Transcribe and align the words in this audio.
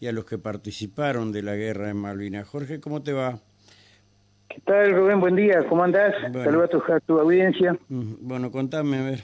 y 0.00 0.06
a 0.06 0.12
los 0.12 0.24
que 0.24 0.38
participaron 0.38 1.32
de 1.32 1.42
la 1.42 1.54
guerra 1.54 1.88
en 1.90 1.96
Malvinas. 1.96 2.46
Jorge, 2.48 2.80
¿cómo 2.80 3.02
te 3.02 3.12
va? 3.12 3.38
¿Qué 4.48 4.60
tal, 4.64 4.92
Rubén? 4.94 5.20
Buen 5.20 5.36
día, 5.36 5.64
¿cómo 5.68 5.84
andás? 5.84 6.14
Bueno. 6.32 6.44
Saludos 6.44 6.64
a 6.64 6.68
tu, 6.68 6.92
a 6.92 7.00
tu 7.00 7.18
audiencia. 7.20 7.76
Mm, 7.88 8.14
Bueno, 8.20 8.50
contame, 8.50 8.98
a 8.98 9.04
ver. 9.04 9.20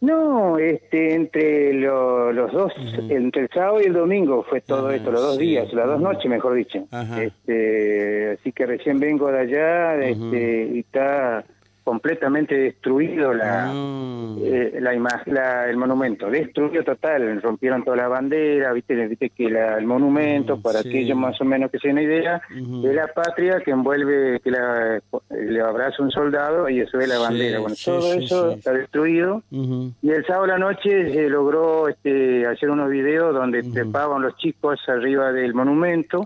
No, 0.00 0.58
este, 0.58 1.14
entre 1.14 1.72
lo- 1.74 2.30
los 2.32 2.52
dos, 2.52 2.72
entre 3.08 3.42
el 3.42 3.48
sábado 3.48 3.80
y 3.80 3.86
el 3.86 3.92
domingo 3.94 4.44
fue 4.48 4.60
todo 4.60 4.92
esto, 4.92 5.10
los 5.10 5.20
dos 5.20 5.36
sí. 5.38 5.42
días, 5.46 5.72
las 5.72 5.86
dos 5.88 6.00
noches, 6.00 6.30
mejor 6.30 6.54
dicho. 6.54 6.86
Ajá. 6.92 7.20
Este, 7.24 8.36
así 8.38 8.52
que 8.52 8.66
recién 8.66 9.00
vengo 9.00 9.30
de 9.32 9.40
allá, 9.40 9.96
este, 10.04 10.70
y 10.72 10.78
está 10.80 11.44
completamente 11.88 12.54
destruido 12.54 13.32
la, 13.32 13.64
No. 13.72 14.36
eh, 14.44 14.76
la 14.78 14.92
la- 15.26 15.70
el 15.70 15.76
monumento, 15.78 16.28
destruido 16.28 16.84
total, 16.84 17.40
rompieron 17.40 17.82
toda 17.82 17.96
la 17.96 18.08
bandera, 18.08 18.74
viste, 18.74 18.94
viste 19.06 19.30
que 19.30 19.48
la- 19.48 19.78
el 19.78 19.86
monumento, 19.86 20.58
Mm, 20.58 20.62
para 20.62 20.82
sí. 20.82 20.88
aquellos 20.90 21.16
más 21.16 21.40
o 21.40 21.44
menos 21.46 21.70
que 21.70 21.78
se 21.78 21.88
den 21.88 21.96
una 21.96 22.02
idea, 22.02 22.42
de 22.50 22.92
la 22.92 23.06
patria 23.06 23.60
que 23.64 23.70
envuelve, 23.70 24.38
que 24.40 24.50
la, 24.50 25.00
le 25.30 25.60
abraza 25.62 26.02
un 26.02 26.10
soldado 26.10 26.68
y 26.68 26.80
eso 26.80 26.98
es 27.00 27.08
la 27.08 27.16
Sí, 27.16 27.22
bandera. 27.22 27.58
Bueno, 27.60 27.74
sí, 27.74 27.84
todo 27.86 28.12
eso 28.14 28.50
está 28.52 28.72
destruido. 28.74 29.42
Y 29.50 30.10
el 30.10 30.26
sábado 30.26 30.44
a 30.44 30.48
la 30.48 30.58
noche 30.58 31.10
se 31.14 31.28
logró 31.30 31.88
este, 31.88 32.46
hacer 32.46 32.68
unos 32.68 32.90
videos 32.90 33.34
donde 33.34 33.62
trepaban 33.62 34.20
los 34.20 34.36
chicos 34.36 34.78
arriba 34.88 35.32
del 35.32 35.54
monumento. 35.54 36.22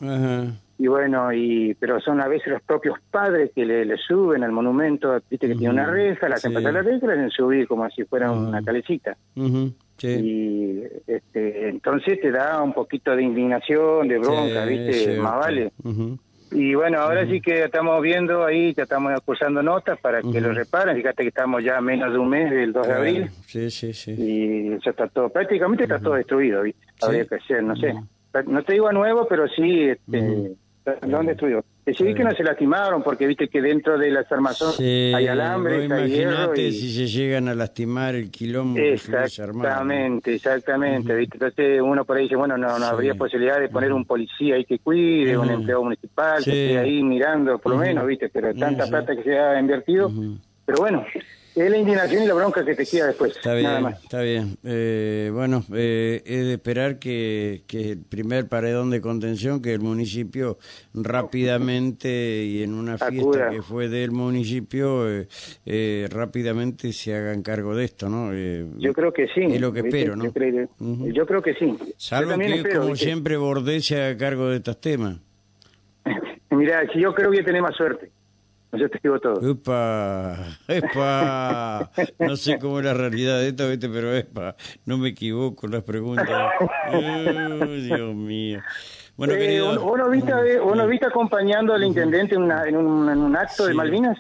Y 0.82 0.88
bueno, 0.88 1.32
y 1.32 1.74
pero 1.78 2.00
son 2.00 2.20
a 2.20 2.26
veces 2.26 2.48
los 2.48 2.62
propios 2.62 2.98
padres 3.08 3.52
que 3.54 3.64
le, 3.64 3.84
le 3.84 3.96
suben 3.98 4.42
al 4.42 4.50
monumento, 4.50 5.16
viste 5.30 5.46
que 5.46 5.54
tiene 5.54 5.72
una 5.74 5.86
reja, 5.86 6.28
la 6.28 6.38
sí. 6.38 6.48
pasar 6.52 6.72
la 6.72 6.82
reja 6.82 7.04
y 7.04 7.06
la 7.06 7.12
hacen 7.12 7.30
subir 7.30 7.68
como 7.68 7.88
si 7.90 8.02
fuera 8.02 8.32
una 8.32 8.60
calecita. 8.64 9.16
Sí. 9.96 10.08
Y 10.08 10.82
este, 11.06 11.68
entonces 11.68 12.20
te 12.20 12.32
da 12.32 12.60
un 12.60 12.72
poquito 12.72 13.14
de 13.14 13.22
indignación, 13.22 14.08
de 14.08 14.18
bronca, 14.18 14.66
Sí, 14.66 14.76
viste, 14.76 15.20
más 15.20 15.38
vale. 15.38 15.72
Y 16.50 16.74
bueno, 16.74 16.98
ahora 16.98 17.28
sí 17.28 17.40
que 17.40 17.62
estamos 17.62 18.02
viendo 18.02 18.44
ahí, 18.44 18.74
ya 18.74 18.82
estamos 18.82 19.12
acusando 19.12 19.62
notas 19.62 20.00
para 20.00 20.20
que 20.20 20.40
lo 20.40 20.52
reparen. 20.52 20.96
Fíjate 20.96 21.22
que 21.22 21.28
estamos 21.28 21.62
ya 21.62 21.76
a 21.76 21.80
menos 21.80 22.12
de 22.12 22.18
un 22.18 22.28
mes 22.28 22.50
del 22.50 22.72
2 22.72 22.86
de 22.88 22.92
abril 22.92 23.30
Sí, 23.46 23.70
sí, 23.70 23.92
sí. 23.92 24.16
y 24.18 24.70
ya 24.84 24.90
está 24.90 25.06
todo, 25.06 25.28
prácticamente 25.28 25.84
está 25.84 26.00
todo 26.00 26.14
destruido, 26.14 26.62
¿viste? 26.62 26.84
Habría 27.02 27.24
que 27.24 27.36
hacer, 27.36 27.62
no 27.62 27.76
sé. 27.76 27.94
No 28.46 28.64
te 28.64 28.72
digo 28.72 28.88
a 28.88 28.92
nuevo, 28.92 29.26
pero 29.28 29.46
sí, 29.46 29.90
este, 29.90 30.52
Han 30.84 31.26
destruido. 31.26 31.64
Y 31.86 31.94
sí 31.94 32.14
que 32.14 32.24
no 32.24 32.32
se 32.32 32.42
lastimaron, 32.44 33.02
porque 33.02 33.26
viste 33.26 33.48
que 33.48 33.60
dentro 33.60 33.98
de 33.98 34.10
las 34.10 34.30
armazones 34.30 34.76
Sí, 34.76 35.12
hay 35.14 35.26
alambres, 35.26 35.88
vos 35.88 35.98
hay 35.98 36.10
hierro 36.10 36.54
y... 36.56 36.72
si 36.72 36.92
se 36.92 37.06
llegan 37.06 37.48
a 37.48 37.54
lastimar 37.54 38.14
el 38.14 38.30
quilombo 38.30 38.76
que 38.76 38.82
hubiese 38.94 39.42
armado. 39.42 39.68
Exactamente, 39.68 40.34
exactamente, 40.34 41.14
¿viste? 41.14 41.36
Entonces 41.36 41.80
uno 41.82 42.04
por 42.04 42.16
ahí 42.16 42.24
dice, 42.24 42.36
bueno, 42.36 42.56
no, 42.56 42.78
no 42.78 42.86
Sí. 42.86 42.92
habría 42.92 43.14
posibilidad 43.14 43.60
de 43.60 43.68
poner 43.68 43.92
un 43.92 44.04
policía 44.04 44.56
ahí 44.56 44.64
que 44.64 44.78
cuide, 44.78 45.36
un 45.36 45.50
empleado 45.50 45.82
municipal 45.84 46.42
que 46.44 46.50
esté 46.50 46.78
ahí 46.78 47.02
mirando, 47.02 47.58
por 47.58 47.72
lo 47.72 47.78
menos, 47.78 48.06
¿viste? 48.06 48.28
Pero 48.28 48.54
tanta 48.54 48.86
plata 48.86 49.14
que 49.16 49.22
se 49.22 49.38
ha 49.38 49.58
invertido, 49.58 50.10
pero 50.64 50.78
bueno, 50.78 51.04
es 51.54 51.70
la 51.70 51.76
indignación 51.76 52.22
y 52.22 52.26
la 52.26 52.34
bronca 52.34 52.64
que 52.64 52.74
te 52.74 52.86
queda 52.86 53.08
después, 53.08 53.36
Está 53.36 53.54
nada 53.60 53.74
bien, 53.78 53.82
más. 53.82 54.02
está 54.02 54.22
bien. 54.22 54.56
Eh, 54.64 55.30
bueno, 55.32 55.62
eh, 55.74 56.22
es 56.24 56.44
de 56.46 56.52
esperar 56.54 56.98
que, 56.98 57.62
que 57.66 57.90
el 57.92 57.98
primer 57.98 58.48
paredón 58.48 58.90
de 58.90 59.00
contención, 59.00 59.60
que 59.60 59.72
el 59.74 59.80
municipio 59.80 60.58
rápidamente 60.94 62.44
y 62.44 62.62
en 62.62 62.74
una 62.74 62.98
fiesta 62.98 63.50
que 63.50 63.62
fue 63.62 63.88
del 63.88 64.10
municipio, 64.12 65.08
eh, 65.10 65.28
eh, 65.66 66.08
rápidamente 66.10 66.92
se 66.92 67.14
hagan 67.14 67.42
cargo 67.42 67.74
de 67.76 67.84
esto, 67.84 68.08
¿no? 68.08 68.30
Eh, 68.32 68.66
Yo 68.78 68.92
creo 68.92 69.12
que 69.12 69.26
sí. 69.28 69.42
Es 69.42 69.60
lo 69.60 69.72
que 69.72 69.82
¿viste? 69.82 69.98
espero, 70.00 70.16
¿no? 70.16 70.24
Yo 70.24 70.32
creo, 70.32 70.68
Ujú. 70.78 71.08
yo 71.10 71.26
creo 71.26 71.42
que 71.42 71.54
sí. 71.54 71.76
Salvo 71.96 72.38
que, 72.38 72.54
espero, 72.56 72.80
como 72.80 72.92
¿viste? 72.92 73.06
siempre, 73.06 73.36
Bordés 73.36 73.86
se 73.86 74.00
haga 74.00 74.16
cargo 74.16 74.48
de 74.48 74.56
estos 74.56 74.80
temas. 74.80 75.18
Mira, 76.50 76.82
si 76.92 77.00
yo 77.00 77.14
creo 77.14 77.30
que 77.30 77.36
voy 77.36 77.42
a 77.42 77.44
tener 77.44 77.62
más 77.62 77.76
suerte. 77.76 78.10
Yo 78.78 78.88
te 78.88 78.98
digo 79.02 79.18
todo. 79.20 79.50
¡Epa! 79.50 80.36
¡Epa! 80.68 81.90
No 82.18 82.36
sé 82.36 82.58
cómo 82.58 82.78
es 82.78 82.84
la 82.86 82.94
realidad 82.94 83.38
de 83.38 83.48
esto, 83.48 83.68
¿viste? 83.68 83.88
pero 83.88 84.14
¡epa! 84.14 84.56
No 84.86 84.96
me 84.98 85.10
equivoco 85.10 85.66
en 85.66 85.72
las 85.72 85.82
preguntas. 85.82 86.28
¡Oh, 86.92 87.66
Dios 87.66 88.14
mío! 88.14 88.60
Bueno, 89.16 89.34
Eh, 89.34 89.38
querido. 89.38 89.84
¿uno, 89.84 90.08
viste, 90.08 90.32
uno 90.60 90.86
viste 90.86 91.06
acompañando 91.06 91.74
al 91.74 91.84
intendente 91.84 92.34
en, 92.34 92.42
una- 92.44 92.66
en 92.66 92.76
un, 92.76 93.10
en 93.10 93.18
un 93.18 93.36
acto 93.36 93.66
de. 93.66 93.74
Malvinas 93.74 94.16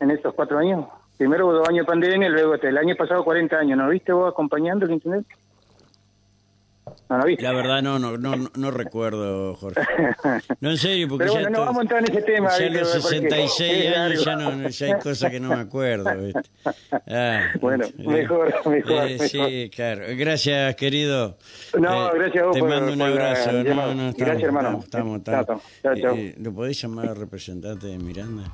en 0.00 0.10
estos 0.10 0.32
cuatro 0.34 0.58
años? 0.58 0.86
Primero 1.18 1.52
dos 1.52 1.68
años 1.68 1.84
de 1.84 1.90
pandemia, 1.90 2.28
luego 2.30 2.54
el 2.54 2.78
año 2.78 2.94
pasado 2.96 3.22
40 3.24 3.56
años. 3.56 3.76
¿No 3.76 3.88
viste 3.90 4.12
vos 4.12 4.30
acompañando 4.32 4.86
al 4.86 4.92
intendente? 4.92 5.34
No, 7.08 7.18
no 7.18 7.24
viste. 7.24 7.42
La 7.42 7.52
verdad 7.52 7.82
no, 7.82 7.98
no, 7.98 8.18
no, 8.18 8.36
no, 8.36 8.50
no 8.54 8.70
recuerdo, 8.70 9.54
Jorge. 9.54 9.80
No, 10.60 10.70
en 10.70 10.76
serio, 10.76 11.08
porque 11.08 11.24
Pero 11.24 11.34
ya, 11.34 11.40
bueno, 11.42 11.50
no 11.50 11.56
esto- 11.58 11.64
vamos 11.66 11.78
a 11.78 11.82
entrar 11.82 12.00
en 12.04 12.10
ese 12.12 12.22
tema. 12.22 12.50
ya 12.58 12.68
los 12.70 12.88
Porque 12.88 13.02
66 13.02 13.84
es 13.86 13.96
años 13.96 14.24
ya, 14.24 14.36
no, 14.36 14.68
ya 14.68 14.86
hay 14.86 14.92
cosas 15.00 15.30
que 15.30 15.40
no 15.40 15.48
me 15.48 15.60
acuerdo. 15.60 16.10
¿viste? 16.18 16.40
Ah, 17.08 17.40
Bueno, 17.60 17.84
eh, 17.86 17.92
mejor, 17.98 18.54
mejor, 18.68 19.06
eh, 19.08 19.18
Sí, 19.28 19.38
mejor. 19.38 19.70
claro. 19.70 20.02
Gracias, 20.16 20.74
querido. 20.76 21.38
No, 21.78 22.08
Eh, 22.08 22.10
gracias 22.18 22.42
a 22.42 22.46
vos 22.46 22.54
Te 22.54 22.60
por- 22.60 22.68
mando 22.68 22.92
un 22.92 22.98
la 22.98 23.06
abrazo. 23.06 23.52
No, 23.52 23.94
no, 23.94 24.12
Gracias, 24.16 24.42
hermano. 24.42 24.80
Estamos, 24.84 25.22
Chao, 25.24 25.40
estamos. 25.40 25.62
chao, 25.82 25.94
chao. 25.96 26.14
Eh, 26.14 26.26
eh, 26.28 26.34
¿Lo 26.40 26.52
podés 26.52 26.80
llamar 26.82 27.08
al 27.08 27.16
representante 27.16 27.86
de 27.86 27.98
Miranda? 27.98 28.44